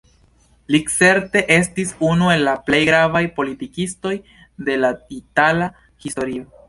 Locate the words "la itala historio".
4.85-6.49